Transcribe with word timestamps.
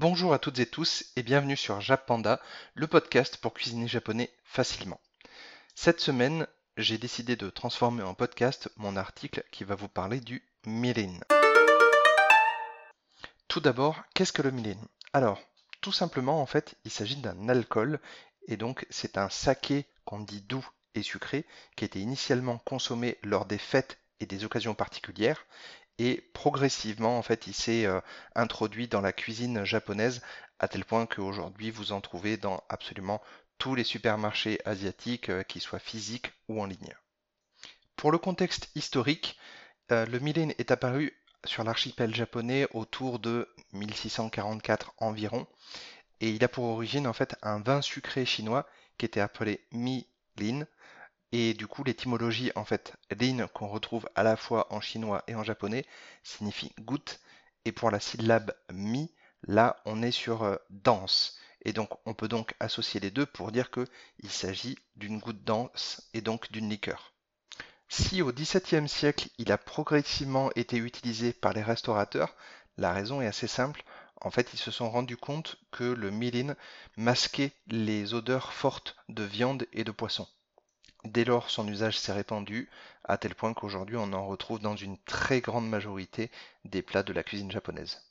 Bonjour 0.00 0.32
à 0.32 0.38
toutes 0.38 0.60
et 0.60 0.66
tous 0.66 1.06
et 1.16 1.24
bienvenue 1.24 1.56
sur 1.56 1.80
Japanda, 1.80 2.40
le 2.74 2.86
podcast 2.86 3.36
pour 3.38 3.52
cuisiner 3.52 3.88
japonais 3.88 4.30
facilement. 4.44 5.00
Cette 5.74 5.98
semaine, 5.98 6.46
j'ai 6.76 6.98
décidé 6.98 7.34
de 7.34 7.50
transformer 7.50 8.04
en 8.04 8.14
podcast 8.14 8.70
mon 8.76 8.94
article 8.94 9.42
qui 9.50 9.64
va 9.64 9.74
vous 9.74 9.88
parler 9.88 10.20
du 10.20 10.46
mirin. 10.64 11.18
Tout 13.48 13.58
d'abord, 13.58 14.00
qu'est-ce 14.14 14.32
que 14.32 14.42
le 14.42 14.52
mirin 14.52 14.78
Alors, 15.12 15.40
tout 15.80 15.90
simplement, 15.90 16.40
en 16.40 16.46
fait, 16.46 16.76
il 16.84 16.92
s'agit 16.92 17.16
d'un 17.16 17.48
alcool 17.48 17.98
et 18.46 18.56
donc 18.56 18.86
c'est 18.90 19.18
un 19.18 19.28
saké 19.28 19.84
qu'on 20.04 20.20
dit 20.20 20.42
doux 20.42 20.64
et 20.94 21.02
sucré 21.02 21.44
qui 21.74 21.84
était 21.84 21.98
initialement 21.98 22.58
consommé 22.58 23.18
lors 23.24 23.46
des 23.46 23.58
fêtes 23.58 23.98
et 24.20 24.26
des 24.26 24.44
occasions 24.44 24.76
particulières 24.76 25.44
et 25.98 26.22
progressivement 26.32 27.18
en 27.18 27.22
fait 27.22 27.46
il 27.46 27.54
s'est 27.54 27.86
euh, 27.86 28.00
introduit 28.34 28.88
dans 28.88 29.00
la 29.00 29.12
cuisine 29.12 29.64
japonaise 29.64 30.22
à 30.58 30.68
tel 30.68 30.84
point 30.84 31.06
qu'aujourd'hui 31.06 31.70
vous 31.70 31.92
en 31.92 32.00
trouvez 32.00 32.36
dans 32.36 32.62
absolument 32.68 33.20
tous 33.58 33.74
les 33.74 33.84
supermarchés 33.84 34.60
asiatiques, 34.64 35.28
euh, 35.28 35.42
qu'ils 35.42 35.60
soient 35.60 35.78
physiques 35.78 36.32
ou 36.48 36.62
en 36.62 36.66
ligne. 36.66 36.94
Pour 37.96 38.12
le 38.12 38.18
contexte 38.18 38.70
historique, 38.74 39.36
euh, 39.90 40.06
le 40.06 40.20
milin 40.20 40.50
est 40.58 40.70
apparu 40.70 41.12
sur 41.44 41.64
l'archipel 41.64 42.14
japonais 42.14 42.66
autour 42.72 43.18
de 43.18 43.48
1644 43.72 44.94
environ, 44.98 45.46
et 46.20 46.30
il 46.30 46.42
a 46.44 46.48
pour 46.48 46.64
origine 46.64 47.06
en 47.06 47.12
fait 47.12 47.36
un 47.42 47.60
vin 47.60 47.82
sucré 47.82 48.24
chinois 48.24 48.66
qui 48.96 49.06
était 49.06 49.20
appelé 49.20 49.64
mi-lin, 49.72 50.66
et 51.30 51.52
du 51.52 51.66
coup, 51.66 51.84
l'étymologie, 51.84 52.52
en 52.54 52.64
fait, 52.64 52.94
lin 53.10 53.48
qu'on 53.48 53.68
retrouve 53.68 54.08
à 54.14 54.22
la 54.22 54.36
fois 54.36 54.72
en 54.72 54.80
chinois 54.80 55.24
et 55.26 55.34
en 55.34 55.44
japonais 55.44 55.84
signifie 56.22 56.72
goutte. 56.80 57.20
Et 57.66 57.72
pour 57.72 57.90
la 57.90 58.00
syllabe 58.00 58.54
mi, 58.72 59.12
là, 59.42 59.76
on 59.84 60.02
est 60.02 60.12
sur 60.12 60.42
euh, 60.42 60.56
danse. 60.70 61.38
Et 61.62 61.74
donc, 61.74 61.90
on 62.06 62.14
peut 62.14 62.28
donc 62.28 62.54
associer 62.60 62.98
les 63.00 63.10
deux 63.10 63.26
pour 63.26 63.52
dire 63.52 63.70
qu'il 63.70 64.30
s'agit 64.30 64.78
d'une 64.96 65.18
goutte 65.18 65.44
dense 65.44 66.08
et 66.14 66.22
donc 66.22 66.50
d'une 66.50 66.70
liqueur. 66.70 67.12
Si 67.90 68.22
au 68.22 68.32
XVIIe 68.32 68.88
siècle, 68.88 69.28
il 69.38 69.52
a 69.52 69.58
progressivement 69.58 70.50
été 70.54 70.78
utilisé 70.78 71.32
par 71.32 71.52
les 71.52 71.62
restaurateurs, 71.62 72.36
la 72.78 72.92
raison 72.92 73.20
est 73.20 73.26
assez 73.26 73.48
simple. 73.48 73.82
En 74.20 74.30
fait, 74.30 74.54
ils 74.54 74.58
se 74.58 74.70
sont 74.70 74.90
rendus 74.90 75.16
compte 75.16 75.56
que 75.72 75.84
le 75.84 76.10
milin 76.10 76.54
masquait 76.96 77.52
les 77.66 78.14
odeurs 78.14 78.52
fortes 78.52 78.96
de 79.08 79.24
viande 79.24 79.66
et 79.72 79.84
de 79.84 79.90
poisson. 79.90 80.26
Dès 81.08 81.24
lors, 81.24 81.48
son 81.48 81.66
usage 81.66 81.98
s'est 81.98 82.12
répandu, 82.12 82.68
à 83.02 83.16
tel 83.16 83.34
point 83.34 83.54
qu'aujourd'hui 83.54 83.96
on 83.96 84.12
en 84.12 84.26
retrouve 84.26 84.58
dans 84.58 84.76
une 84.76 84.98
très 84.98 85.40
grande 85.40 85.66
majorité 85.66 86.30
des 86.66 86.82
plats 86.82 87.02
de 87.02 87.14
la 87.14 87.22
cuisine 87.22 87.50
japonaise. 87.50 88.02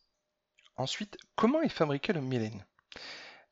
Ensuite, 0.78 1.16
comment 1.36 1.62
est 1.62 1.70
fabriqué 1.70 2.12
le 2.12 2.22
mirin 2.22 2.58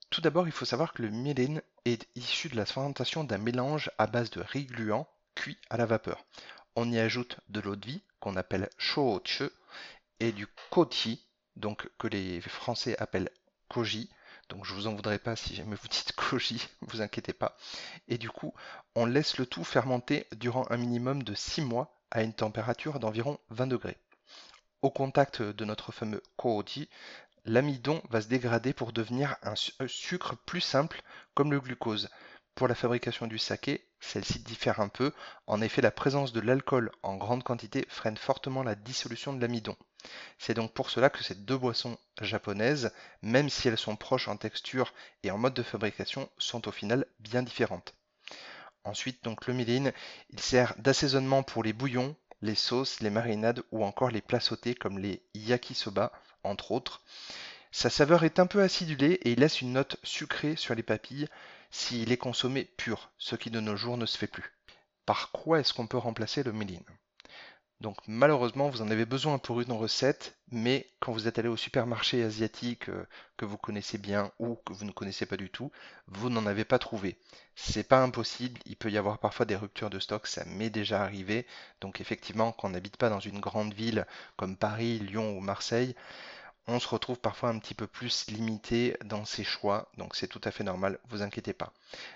Tout 0.09 0.21
d'abord, 0.21 0.47
il 0.47 0.51
faut 0.51 0.65
savoir 0.65 0.93
que 0.93 1.03
le 1.03 1.11
mirin 1.11 1.61
est 1.85 2.07
issu 2.15 2.49
de 2.49 2.55
la 2.55 2.65
fermentation 2.65 3.23
d'un 3.23 3.37
mélange 3.37 3.91
à 3.99 4.07
base 4.07 4.31
de 4.31 4.41
riz 4.41 4.65
gluant 4.65 5.07
cuit 5.35 5.59
à 5.69 5.77
la 5.77 5.85
vapeur. 5.85 6.25
On 6.75 6.91
y 6.91 6.97
ajoute 6.97 7.39
de 7.49 7.59
l'eau 7.59 7.75
de 7.75 7.85
vie, 7.85 8.01
qu'on 8.19 8.37
appelle 8.37 8.71
shochu, 8.79 9.51
et 10.19 10.31
du 10.31 10.47
kochi, 10.71 11.23
donc 11.55 11.87
que 11.99 12.07
les 12.07 12.41
Français 12.41 12.97
appellent 12.97 13.29
koji, 13.69 14.09
donc 14.49 14.65
je 14.65 14.73
vous 14.73 14.87
en 14.87 14.93
voudrais 14.93 15.19
pas 15.19 15.35
si 15.35 15.55
jamais 15.55 15.75
vous 15.75 15.87
dites 15.87 16.11
koji, 16.15 16.67
vous 16.81 17.01
inquiétez 17.01 17.33
pas. 17.33 17.57
Et 18.07 18.17
du 18.17 18.29
coup, 18.29 18.53
on 18.95 19.05
laisse 19.05 19.37
le 19.37 19.45
tout 19.45 19.63
fermenter 19.63 20.27
durant 20.35 20.65
un 20.69 20.77
minimum 20.77 21.23
de 21.23 21.33
6 21.33 21.61
mois 21.61 22.01
à 22.11 22.21
une 22.23 22.33
température 22.33 22.99
d'environ 22.99 23.39
20 23.49 23.67
degrés. 23.67 23.97
Au 24.81 24.91
contact 24.91 25.41
de 25.41 25.65
notre 25.65 25.91
fameux 25.91 26.21
koji, 26.37 26.89
l'amidon 27.45 28.01
va 28.09 28.21
se 28.21 28.27
dégrader 28.27 28.73
pour 28.73 28.93
devenir 28.93 29.35
un 29.41 29.55
sucre 29.87 30.35
plus 30.45 30.61
simple 30.61 31.01
comme 31.33 31.51
le 31.51 31.59
glucose. 31.59 32.09
Pour 32.53 32.67
la 32.67 32.75
fabrication 32.75 33.27
du 33.27 33.37
saké, 33.37 33.85
celle-ci 34.05 34.39
diffère 34.39 34.79
un 34.79 34.87
peu. 34.87 35.11
En 35.47 35.61
effet, 35.61 35.81
la 35.81 35.91
présence 35.91 36.31
de 36.31 36.39
l'alcool 36.39 36.91
en 37.03 37.17
grande 37.17 37.43
quantité 37.43 37.85
freine 37.89 38.17
fortement 38.17 38.63
la 38.63 38.75
dissolution 38.75 39.33
de 39.33 39.41
l'amidon. 39.41 39.75
C'est 40.37 40.53
donc 40.53 40.73
pour 40.73 40.89
cela 40.89 41.09
que 41.09 41.23
ces 41.23 41.35
deux 41.35 41.57
boissons 41.57 41.97
japonaises, 42.21 42.91
même 43.21 43.49
si 43.49 43.67
elles 43.67 43.77
sont 43.77 43.95
proches 43.95 44.27
en 44.27 44.37
texture 44.37 44.93
et 45.23 45.31
en 45.31 45.37
mode 45.37 45.53
de 45.53 45.63
fabrication, 45.63 46.29
sont 46.37 46.67
au 46.67 46.71
final 46.71 47.05
bien 47.19 47.43
différentes. 47.43 47.95
Ensuite, 48.83 49.23
donc 49.23 49.47
le 49.47 49.53
mirin, 49.53 49.91
il 50.29 50.39
sert 50.39 50.75
d'assaisonnement 50.77 51.41
pour 51.41 51.63
les 51.63 51.73
bouillons, 51.73 52.15
les 52.41 52.55
sauces, 52.55 52.99
les 52.99 53.09
marinades 53.09 53.63
ou 53.71 53.83
encore 53.83 54.11
les 54.11 54.21
plats 54.21 54.39
sautés 54.39 54.75
comme 54.75 54.99
les 54.99 55.23
yakisoba, 55.33 56.11
entre 56.43 56.71
autres. 56.71 57.01
Sa 57.71 57.89
saveur 57.89 58.23
est 58.23 58.39
un 58.39 58.45
peu 58.45 58.61
acidulée 58.61 59.19
et 59.23 59.31
il 59.31 59.39
laisse 59.39 59.61
une 59.61 59.73
note 59.73 59.97
sucrée 60.03 60.55
sur 60.55 60.75
les 60.75 60.83
papilles 60.83 61.27
s'il 61.71 62.11
est 62.11 62.17
consommé 62.17 62.65
pur, 62.65 63.11
ce 63.17 63.35
qui 63.35 63.49
de 63.49 63.59
nos 63.59 63.75
jours 63.75 63.97
ne 63.97 64.05
se 64.05 64.17
fait 64.17 64.27
plus. 64.27 64.53
Par 65.05 65.31
quoi 65.31 65.59
est-ce 65.59 65.73
qu'on 65.73 65.87
peut 65.87 65.97
remplacer 65.97 66.43
le 66.43 66.51
mirin 66.51 66.81
donc 67.81 67.97
malheureusement, 68.07 68.69
vous 68.69 68.81
en 68.81 68.89
avez 68.89 69.05
besoin 69.05 69.37
pour 69.37 69.59
une 69.59 69.73
recette, 69.73 70.37
mais 70.49 70.89
quand 71.01 71.11
vous 71.11 71.27
êtes 71.27 71.39
allé 71.39 71.49
au 71.49 71.57
supermarché 71.57 72.23
asiatique 72.23 72.87
euh, 72.89 73.05
que 73.35 73.43
vous 73.43 73.57
connaissez 73.57 73.97
bien 73.97 74.31
ou 74.39 74.55
que 74.55 74.71
vous 74.71 74.85
ne 74.85 74.91
connaissez 74.91 75.25
pas 75.25 75.35
du 75.35 75.49
tout, 75.49 75.71
vous 76.07 76.29
n'en 76.29 76.45
avez 76.45 76.63
pas 76.63 76.79
trouvé. 76.79 77.19
C'est 77.55 77.87
pas 77.87 78.01
impossible, 78.01 78.61
il 78.65 78.77
peut 78.77 78.89
y 78.89 78.97
avoir 78.97 79.19
parfois 79.19 79.45
des 79.45 79.57
ruptures 79.57 79.89
de 79.89 79.99
stock, 79.99 80.25
ça 80.25 80.45
m'est 80.45 80.69
déjà 80.69 81.03
arrivé. 81.03 81.45
Donc 81.81 81.99
effectivement, 81.99 82.53
quand 82.53 82.69
on 82.69 82.71
n'habite 82.71 82.97
pas 82.97 83.09
dans 83.09 83.19
une 83.19 83.41
grande 83.41 83.73
ville 83.73 84.07
comme 84.37 84.55
Paris, 84.55 84.99
Lyon 84.99 85.37
ou 85.37 85.41
Marseille, 85.41 85.95
on 86.67 86.79
se 86.79 86.87
retrouve 86.87 87.19
parfois 87.19 87.49
un 87.49 87.59
petit 87.59 87.73
peu 87.73 87.87
plus 87.87 88.27
limité 88.27 88.97
dans 89.05 89.25
ses 89.25 89.43
choix, 89.43 89.91
donc 89.97 90.15
c'est 90.15 90.27
tout 90.27 90.41
à 90.43 90.51
fait 90.51 90.63
normal, 90.63 90.99
vous 91.09 91.21
inquiétez 91.21 91.53
pas. 91.53 91.73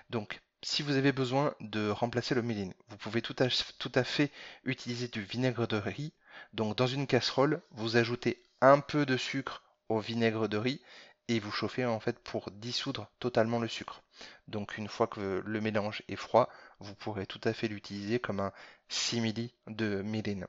Donc 0.09 0.41
si 0.61 0.81
vous 0.81 0.97
avez 0.97 1.11
besoin 1.11 1.53
de 1.61 1.89
remplacer 1.89 2.35
le 2.35 2.41
mirin, 2.41 2.71
vous 2.89 2.97
pouvez 2.97 3.21
tout 3.21 3.35
à, 3.39 4.03
fait 4.03 4.31
utiliser 4.65 5.07
du 5.07 5.21
vinaigre 5.21 5.67
de 5.67 5.77
riz. 5.77 6.11
Donc 6.53 6.75
dans 6.75 6.87
une 6.87 7.07
casserole, 7.07 7.61
vous 7.71 7.95
ajoutez 7.95 8.43
un 8.61 8.79
peu 8.79 9.05
de 9.05 9.17
sucre 9.17 9.63
au 9.87 9.99
vinaigre 9.99 10.49
de 10.49 10.57
riz 10.57 10.81
et 11.27 11.39
vous 11.39 11.51
chauffez 11.51 11.85
en 11.85 11.99
fait 11.99 12.19
pour 12.19 12.51
dissoudre 12.51 13.09
totalement 13.19 13.59
le 13.59 13.67
sucre. 13.67 14.01
Donc 14.47 14.77
une 14.77 14.87
fois 14.87 15.07
que 15.07 15.41
le 15.45 15.61
mélange 15.61 16.03
est 16.09 16.15
froid, 16.15 16.49
vous 16.79 16.95
pourrez 16.95 17.25
tout 17.25 17.41
à 17.43 17.53
fait 17.53 17.67
l'utiliser 17.67 18.19
comme 18.19 18.39
un 18.39 18.51
simili 18.89 19.53
de 19.67 20.01
mirin. 20.01 20.45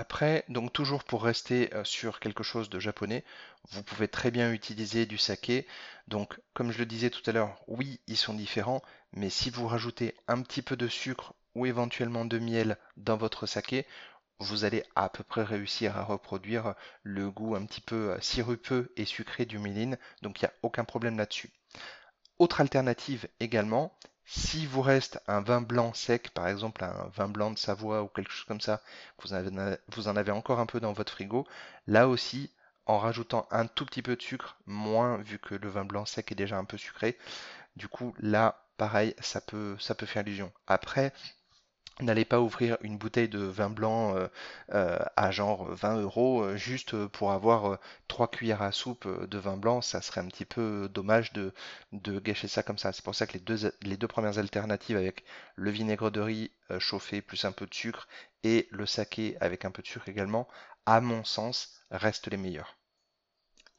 Après, 0.00 0.44
donc 0.48 0.72
toujours 0.72 1.02
pour 1.02 1.24
rester 1.24 1.74
euh, 1.74 1.82
sur 1.82 2.20
quelque 2.20 2.44
chose 2.44 2.70
de 2.70 2.78
japonais, 2.78 3.24
vous 3.70 3.82
pouvez 3.82 4.06
très 4.06 4.30
bien 4.30 4.52
utiliser 4.52 5.06
du 5.06 5.18
saké. 5.18 5.66
Donc 6.06 6.38
comme 6.54 6.70
je 6.70 6.78
le 6.78 6.86
disais 6.86 7.10
tout 7.10 7.28
à 7.28 7.32
l'heure, 7.32 7.60
oui, 7.66 8.00
ils 8.06 8.16
sont 8.16 8.34
différents, 8.34 8.80
mais 9.12 9.28
si 9.28 9.50
vous 9.50 9.66
rajoutez 9.66 10.14
un 10.28 10.40
petit 10.42 10.62
peu 10.62 10.76
de 10.76 10.86
sucre 10.86 11.34
ou 11.56 11.66
éventuellement 11.66 12.24
de 12.24 12.38
miel 12.38 12.78
dans 12.96 13.16
votre 13.16 13.46
saké, 13.46 13.88
vous 14.38 14.62
allez 14.62 14.84
à 14.94 15.08
peu 15.08 15.24
près 15.24 15.42
réussir 15.42 15.96
à 15.96 16.04
reproduire 16.04 16.76
le 17.02 17.28
goût 17.32 17.56
un 17.56 17.66
petit 17.66 17.80
peu 17.80 18.12
euh, 18.12 18.20
sirupeux 18.20 18.92
et 18.96 19.04
sucré 19.04 19.46
du 19.46 19.58
mirin, 19.58 19.96
donc 20.22 20.40
il 20.40 20.44
n'y 20.44 20.48
a 20.48 20.54
aucun 20.62 20.84
problème 20.84 21.18
là-dessus. 21.18 21.50
Autre 22.38 22.60
alternative 22.60 23.26
également, 23.40 23.98
si 24.30 24.66
vous 24.66 24.82
reste 24.82 25.20
un 25.26 25.40
vin 25.40 25.62
blanc 25.62 25.94
sec, 25.94 26.30
par 26.30 26.48
exemple 26.48 26.84
un 26.84 27.10
vin 27.16 27.28
blanc 27.28 27.50
de 27.50 27.58
Savoie 27.58 28.02
ou 28.02 28.08
quelque 28.08 28.30
chose 28.30 28.44
comme 28.44 28.60
ça, 28.60 28.82
vous, 29.18 30.08
en 30.08 30.16
avez 30.16 30.32
encore 30.32 30.60
un 30.60 30.66
peu 30.66 30.80
dans 30.80 30.92
votre 30.92 31.12
frigo, 31.12 31.46
là 31.86 32.08
aussi, 32.08 32.52
en 32.84 32.98
rajoutant 32.98 33.48
un 33.50 33.66
tout 33.66 33.86
petit 33.86 34.02
peu 34.02 34.16
de 34.16 34.22
sucre, 34.22 34.58
moins 34.66 35.16
vu 35.16 35.38
que 35.38 35.54
le 35.54 35.68
vin 35.70 35.86
blanc 35.86 36.04
sec 36.04 36.30
est 36.30 36.34
déjà 36.34 36.58
un 36.58 36.64
peu 36.64 36.76
sucré, 36.76 37.16
du 37.76 37.88
coup 37.88 38.14
là, 38.18 38.66
pareil, 38.76 39.14
ça 39.20 39.40
peut, 39.40 39.76
ça 39.80 39.94
peut 39.94 40.06
faire 40.06 40.22
illusion. 40.22 40.52
Après, 40.66 41.14
N'allez 42.00 42.24
pas 42.24 42.40
ouvrir 42.40 42.78
une 42.82 42.96
bouteille 42.96 43.28
de 43.28 43.40
vin 43.40 43.70
blanc 43.70 44.14
euh, 44.14 44.28
euh, 44.72 44.98
à 45.16 45.32
genre 45.32 45.64
20 45.74 45.96
euros 46.00 46.42
euh, 46.42 46.56
juste 46.56 47.06
pour 47.08 47.32
avoir 47.32 47.78
trois 48.06 48.30
cuillères 48.30 48.62
à 48.62 48.70
soupe 48.70 49.08
de 49.26 49.38
vin 49.38 49.56
blanc. 49.56 49.80
Ça 49.80 50.00
serait 50.00 50.20
un 50.20 50.28
petit 50.28 50.44
peu 50.44 50.88
dommage 50.94 51.32
de, 51.32 51.52
gâcher 51.92 52.46
ça 52.46 52.62
comme 52.62 52.78
ça. 52.78 52.92
C'est 52.92 53.04
pour 53.04 53.16
ça 53.16 53.26
que 53.26 53.32
les 53.32 53.40
deux, 53.40 53.72
les 53.82 53.96
deux 53.96 54.06
premières 54.06 54.38
alternatives 54.38 54.96
avec 54.96 55.24
le 55.56 55.70
vinaigre 55.70 56.10
de 56.12 56.20
riz 56.20 56.52
chauffé 56.78 57.20
plus 57.20 57.44
un 57.44 57.52
peu 57.52 57.66
de 57.66 57.74
sucre 57.74 58.06
et 58.44 58.68
le 58.70 58.86
saké 58.86 59.36
avec 59.40 59.64
un 59.64 59.72
peu 59.72 59.82
de 59.82 59.88
sucre 59.88 60.08
également, 60.08 60.46
à 60.86 61.00
mon 61.00 61.24
sens, 61.24 61.82
restent 61.90 62.28
les 62.28 62.36
meilleurs. 62.36 62.76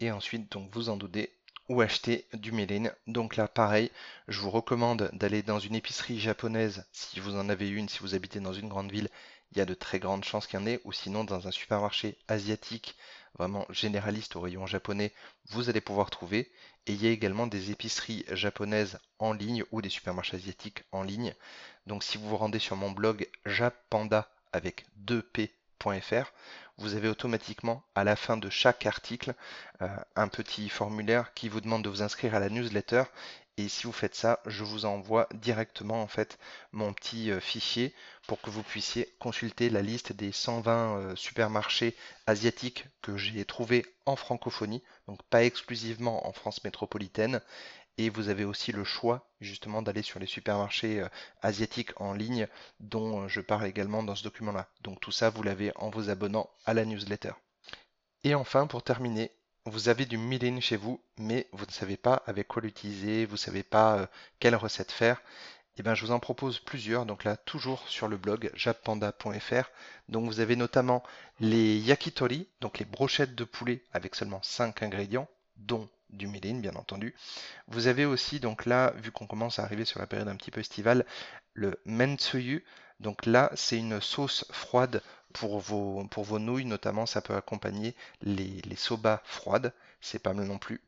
Et 0.01 0.11
ensuite, 0.11 0.51
donc 0.51 0.69
vous 0.73 0.89
en 0.89 0.97
doutez, 0.97 1.38
ou 1.69 1.81
acheter 1.81 2.27
du 2.33 2.51
mélène. 2.51 2.92
Donc 3.07 3.36
là, 3.36 3.48
pareil, 3.48 3.92
je 4.27 4.39
vous 4.42 4.50
recommande 4.50 5.10
d'aller 5.13 5.44
dans 5.44 5.60
une 5.60 5.75
épicerie 5.75 6.19
japonaise 6.19 6.86
si 6.92 7.19
vous 7.19 7.36
en 7.36 7.48
avez 7.48 7.69
une, 7.69 7.88
si 7.88 8.00
vous 8.00 8.16
habitez 8.16 8.39
dans 8.39 8.54
une 8.54 8.68
grande 8.68 8.92
ville, 8.92 9.10
il 9.51 9.57
y 9.57 9.62
a 9.62 9.66
de 9.66 9.74
très 9.74 10.00
grandes 10.00 10.25
chances 10.25 10.48
qu'il 10.48 10.60
y 10.60 10.63
en 10.63 10.68
ait, 10.68 10.81
ou 10.83 10.92
sinon 10.92 11.24
dans 11.24 11.48
un 11.48 11.51
supermarché 11.51 12.18
asiatique, 12.27 12.95
vraiment 13.38 13.66
généraliste 13.69 14.36
au 14.36 14.42
rayon 14.42 14.68
japonais, 14.68 15.13
vous 15.50 15.69
allez 15.69 15.81
pouvoir 15.81 16.10
trouver. 16.10 16.51
Et 16.88 16.94
il 16.94 17.04
y 17.04 17.07
a 17.07 17.12
également 17.12 17.48
des 17.48 17.71
épiceries 17.71 18.25
japonaises 18.31 19.00
en 19.19 19.33
ligne 19.33 19.63
ou 19.71 19.81
des 19.81 19.89
supermarchés 19.89 20.38
asiatiques 20.38 20.83
en 20.92 21.04
ligne. 21.04 21.33
Donc 21.88 22.04
si 22.04 22.18
vous 22.18 22.30
vous 22.30 22.38
rendez 22.38 22.60
sur 22.60 22.75
mon 22.75 22.92
blog 22.92 23.27
japanda 23.45 24.30
avec 24.51 24.86
2p.fr, 25.06 26.31
vous 26.79 26.95
avez 26.95 27.09
automatiquement 27.09 27.83
à 27.93 28.03
la 28.03 28.15
fin 28.15 28.37
de 28.37 28.49
chaque 28.49 28.85
article 28.85 29.33
euh, 29.81 29.87
un 30.15 30.27
petit 30.27 30.69
formulaire 30.69 31.33
qui 31.33 31.49
vous 31.49 31.61
demande 31.61 31.83
de 31.83 31.89
vous 31.89 32.01
inscrire 32.01 32.35
à 32.35 32.39
la 32.39 32.49
newsletter. 32.49 33.03
Et 33.57 33.67
si 33.67 33.83
vous 33.83 33.91
faites 33.91 34.15
ça, 34.15 34.39
je 34.45 34.63
vous 34.63 34.85
envoie 34.85 35.27
directement 35.33 36.01
en 36.01 36.07
fait 36.07 36.39
mon 36.71 36.93
petit 36.93 37.29
euh, 37.29 37.41
fichier 37.41 37.93
pour 38.25 38.39
que 38.39 38.49
vous 38.49 38.63
puissiez 38.63 39.13
consulter 39.19 39.69
la 39.69 39.81
liste 39.81 40.13
des 40.13 40.31
120 40.31 40.97
euh, 40.97 41.15
supermarchés 41.17 41.95
asiatiques 42.25 42.85
que 43.01 43.17
j'ai 43.17 43.43
trouvés 43.43 43.85
en 44.05 44.15
francophonie, 44.15 44.81
donc 45.07 45.21
pas 45.23 45.43
exclusivement 45.43 46.25
en 46.25 46.31
France 46.31 46.63
métropolitaine, 46.63 47.41
et 47.99 48.09
vous 48.09 48.29
avez 48.29 48.45
aussi 48.45 48.71
le 48.71 48.85
choix 48.85 49.27
justement 49.41 49.81
d'aller 49.81 50.03
sur 50.03 50.21
les 50.21 50.25
supermarchés 50.25 51.01
euh, 51.01 51.09
asiatiques 51.41 51.91
en 51.99 52.13
ligne 52.13 52.47
dont 52.79 53.23
euh, 53.23 53.27
je 53.27 53.41
parle 53.41 53.67
également 53.67 54.03
dans 54.03 54.15
ce 54.15 54.23
document-là. 54.23 54.69
Donc 54.81 55.01
tout 55.01 55.11
ça, 55.11 55.29
vous 55.29 55.43
l'avez 55.43 55.73
en 55.75 55.89
vous 55.89 56.09
abonnant 56.09 56.49
à 56.65 56.73
la 56.73 56.85
newsletter. 56.85 57.33
Et 58.23 58.35
enfin, 58.35 58.67
pour 58.67 58.83
terminer, 58.83 59.31
vous 59.65 59.89
avez 59.89 60.05
du 60.05 60.17
milling 60.17 60.61
chez 60.61 60.77
vous, 60.77 61.01
mais 61.17 61.49
vous 61.51 61.65
ne 61.65 61.71
savez 61.71 61.97
pas 61.97 62.23
avec 62.25 62.47
quoi 62.47 62.61
l'utiliser, 62.61 63.25
vous 63.25 63.33
ne 63.33 63.37
savez 63.37 63.63
pas 63.63 63.97
euh, 63.97 64.07
quelle 64.39 64.55
recette 64.55 64.93
faire. 64.93 65.21
Eh 65.77 65.83
bien, 65.83 65.93
je 65.93 66.05
vous 66.05 66.11
en 66.11 66.19
propose 66.19 66.59
plusieurs, 66.59 67.05
donc 67.05 67.25
là, 67.25 67.35
toujours 67.35 67.87
sur 67.89 68.07
le 68.07 68.15
blog 68.15 68.49
jappanda.fr. 68.53 69.69
Donc, 70.07 70.25
vous 70.25 70.39
avez 70.39 70.55
notamment 70.55 71.03
les 71.41 71.77
yakitori, 71.77 72.47
donc 72.61 72.79
les 72.79 72.85
brochettes 72.85 73.35
de 73.35 73.43
poulet 73.43 73.83
avec 73.91 74.15
seulement 74.15 74.41
5 74.41 74.83
ingrédients, 74.83 75.27
dont 75.57 75.89
du 76.09 76.27
Méline, 76.27 76.61
bien 76.61 76.75
entendu. 76.75 77.15
Vous 77.67 77.88
avez 77.88 78.06
aussi, 78.06 78.39
donc 78.39 78.65
là, 78.65 78.94
vu 78.97 79.11
qu'on 79.11 79.27
commence 79.27 79.59
à 79.59 79.63
arriver 79.63 79.85
sur 79.85 80.00
la 80.00 80.07
période 80.07 80.27
un 80.27 80.35
petit 80.35 80.51
peu 80.51 80.59
estivale, 80.59 81.06
le 81.53 81.79
mentsuyu. 81.85 82.63
Donc 83.00 83.25
là, 83.25 83.51
c'est 83.56 83.77
une 83.77 84.01
sauce 84.01 84.45
froide 84.51 85.01
pour 85.33 85.59
vos, 85.59 86.06
pour 86.06 86.23
vos 86.23 86.39
nouilles, 86.39 86.65
notamment, 86.65 87.06
ça 87.06 87.21
peut 87.21 87.35
accompagner 87.35 87.95
les, 88.21 88.61
les 88.63 88.75
soba 88.75 89.21
froides, 89.25 89.73
c'est 90.01 90.19
pas 90.21 90.33
mal 90.33 90.47
non 90.47 90.57
plus. 90.57 90.81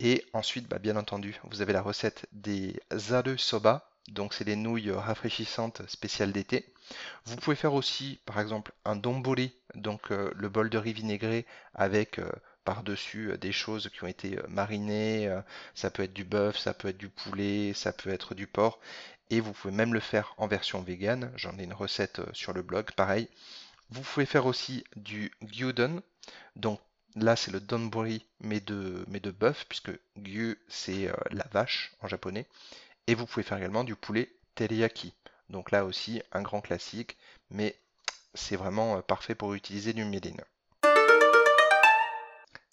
Et 0.00 0.24
ensuite, 0.32 0.66
bah, 0.68 0.78
bien 0.78 0.96
entendu, 0.96 1.38
vous 1.44 1.60
avez 1.60 1.72
la 1.72 1.82
recette 1.82 2.26
des 2.32 2.80
zaru 2.94 3.38
soba, 3.38 3.90
donc 4.08 4.34
c'est 4.34 4.44
des 4.44 4.56
nouilles 4.56 4.90
rafraîchissantes 4.90 5.82
spéciales 5.88 6.32
d'été. 6.32 6.72
Vous 7.26 7.36
pouvez 7.36 7.56
faire 7.56 7.74
aussi, 7.74 8.18
par 8.24 8.40
exemple, 8.40 8.72
un 8.84 8.96
donbori, 8.96 9.52
donc 9.74 10.10
euh, 10.10 10.30
le 10.34 10.48
bol 10.48 10.70
de 10.70 10.78
riz 10.78 10.92
vinaigré 10.92 11.46
avec 11.74 12.18
euh, 12.18 12.30
par-dessus 12.70 13.32
euh, 13.32 13.36
des 13.36 13.50
choses 13.50 13.88
qui 13.88 14.04
ont 14.04 14.06
été 14.06 14.38
euh, 14.38 14.46
marinées. 14.46 15.26
Euh, 15.26 15.40
ça 15.74 15.90
peut 15.90 16.04
être 16.04 16.12
du 16.12 16.22
bœuf, 16.22 16.56
ça 16.56 16.72
peut 16.72 16.86
être 16.86 16.98
du 16.98 17.08
poulet, 17.08 17.72
ça 17.74 17.92
peut 17.92 18.10
être 18.10 18.32
du 18.32 18.46
porc. 18.46 18.78
Et 19.28 19.40
vous 19.40 19.52
pouvez 19.52 19.74
même 19.74 19.92
le 19.92 19.98
faire 19.98 20.34
en 20.36 20.46
version 20.46 20.80
vegan. 20.80 21.32
J'en 21.34 21.58
ai 21.58 21.64
une 21.64 21.72
recette 21.72 22.20
sur 22.32 22.52
le 22.52 22.62
blog, 22.62 22.92
pareil. 22.92 23.28
Vous 23.88 24.02
pouvez 24.02 24.24
faire 24.24 24.46
aussi 24.46 24.84
du 24.94 25.32
gyudon. 25.42 26.00
Donc 26.54 26.80
là, 27.16 27.34
c'est 27.34 27.50
le 27.50 27.58
donburi, 27.58 28.24
mais 28.38 28.60
de, 28.60 29.04
mais 29.08 29.18
de 29.18 29.32
bœuf, 29.32 29.66
puisque 29.68 29.90
gyu, 30.16 30.56
c'est 30.68 31.10
la 31.32 31.46
vache 31.50 31.92
en 32.00 32.06
japonais. 32.06 32.46
Et 33.08 33.16
vous 33.16 33.26
pouvez 33.26 33.42
faire 33.42 33.58
également 33.58 33.82
du 33.82 33.96
poulet 33.96 34.32
teriyaki. 34.54 35.12
Donc 35.48 35.72
là 35.72 35.84
aussi, 35.84 36.22
un 36.30 36.42
grand 36.42 36.60
classique, 36.60 37.16
mais 37.50 37.74
c'est 38.34 38.56
vraiment 38.56 39.02
parfait 39.02 39.34
pour 39.34 39.54
utiliser 39.54 39.92
du 39.92 40.04
méline. 40.04 40.40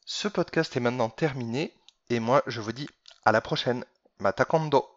Ce 0.10 0.30
podcast 0.30 0.78
est 0.78 0.80
maintenant 0.80 1.10
terminé 1.10 1.74
et 2.10 2.22
moi 2.22 2.42
je 2.48 2.62
vous 2.62 2.72
dis 2.72 2.88
à 3.26 3.34
la 3.34 3.42
prochaine. 3.42 3.84
Matakondo 4.20 4.88